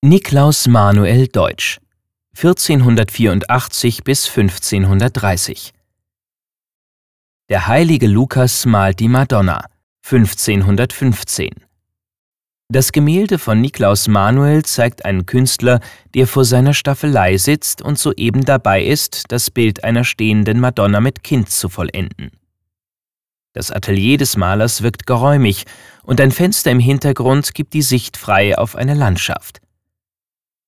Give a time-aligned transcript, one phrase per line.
[0.00, 1.80] Niklaus Manuel Deutsch
[2.36, 5.72] 1484 bis 1530
[7.48, 9.64] Der heilige Lukas malt die Madonna
[10.04, 11.50] 1515
[12.68, 15.80] Das Gemälde von Niklaus Manuel zeigt einen Künstler,
[16.14, 21.24] der vor seiner Staffelei sitzt und soeben dabei ist, das Bild einer stehenden Madonna mit
[21.24, 22.30] Kind zu vollenden.
[23.52, 25.64] Das Atelier des Malers wirkt geräumig
[26.04, 29.60] und ein Fenster im Hintergrund gibt die Sicht frei auf eine Landschaft.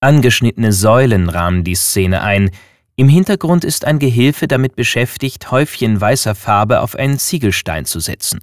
[0.00, 2.50] Angeschnittene Säulen rahmen die Szene ein.
[2.96, 8.40] Im Hintergrund ist ein Gehilfe damit beschäftigt, Häufchen weißer Farbe auf einen Ziegelstein zu setzen.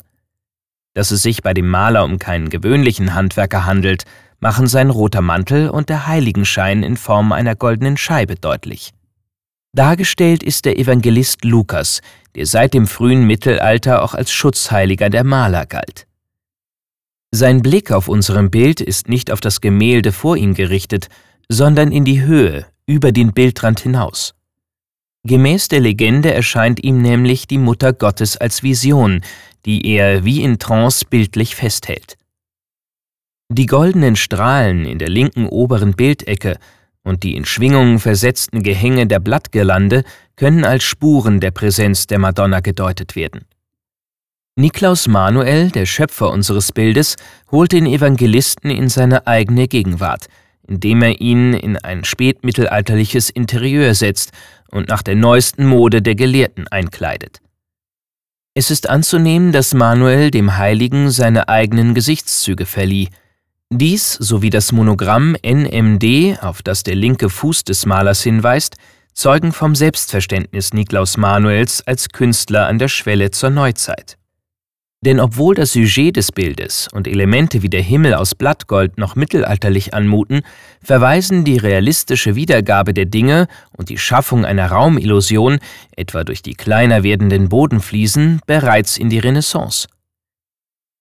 [0.96, 4.06] Dass es sich bei dem Maler um keinen gewöhnlichen Handwerker handelt,
[4.40, 8.92] machen sein roter Mantel und der Heiligenschein in Form einer goldenen Scheibe deutlich.
[9.74, 12.02] Dargestellt ist der Evangelist Lukas,
[12.36, 16.08] der seit dem frühen Mittelalter auch als Schutzheiliger der Maler galt.
[17.32, 21.08] Sein Blick auf unserem Bild ist nicht auf das Gemälde vor ihm gerichtet,
[21.50, 24.34] sondern in die Höhe, über den Bildrand hinaus.
[25.26, 29.22] Gemäß der Legende erscheint ihm nämlich die Mutter Gottes als Vision,
[29.66, 32.18] die er wie in Trance bildlich festhält.
[33.50, 36.58] Die goldenen Strahlen in der linken oberen Bildecke
[37.04, 40.04] und die in Schwingungen versetzten Gehänge der Blattgirlande
[40.36, 43.46] können als Spuren der Präsenz der Madonna gedeutet werden.
[44.56, 47.16] Niklaus Manuel, der Schöpfer unseres Bildes,
[47.50, 50.28] holt den Evangelisten in seine eigene Gegenwart–
[50.68, 54.32] indem er ihn in ein spätmittelalterliches Interieur setzt
[54.72, 57.42] und nach der neuesten Mode der Gelehrten einkleidet.
[58.56, 63.10] Es ist anzunehmen, dass Manuel dem Heiligen seine eigenen Gesichtszüge verlieh.
[63.72, 68.76] Dies sowie das Monogramm NMD, auf das der linke Fuß des Malers hinweist,
[69.14, 74.18] zeugen vom Selbstverständnis Niklaus Manuels als Künstler an der Schwelle zur Neuzeit.
[75.06, 79.94] Denn obwohl das Sujet des Bildes und Elemente wie der Himmel aus Blattgold noch mittelalterlich
[79.94, 80.44] anmuten,
[80.82, 85.60] verweisen die realistische Wiedergabe der Dinge und die Schaffung einer Raumillusion,
[85.98, 89.90] etwa durch die kleiner werdenden Bodenfliesen, bereits in die Renaissance.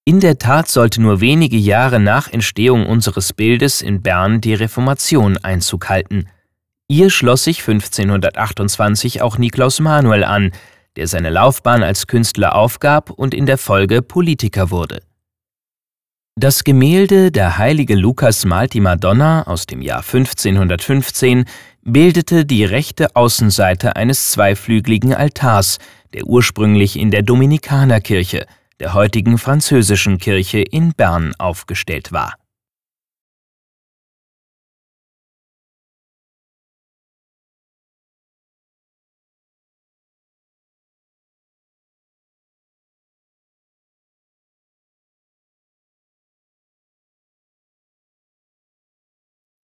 [0.05, 5.37] In der Tat sollte nur wenige Jahre nach Entstehung unseres Bildes in Bern die Reformation
[5.37, 6.27] Einzug halten.
[6.89, 10.51] Ihr schloss sich 1528 auch Niklaus Manuel an,
[10.97, 15.01] der seine Laufbahn als Künstler aufgab und in der Folge Politiker wurde.
[16.35, 21.45] Das Gemälde Der heilige Lukas malt die Madonna aus dem Jahr 1515
[21.83, 25.79] bildete die rechte Außenseite eines zweiflügeligen Altars,
[26.15, 28.47] der ursprünglich in der Dominikanerkirche,
[28.81, 32.35] der heutigen französischen Kirche in Bern aufgestellt war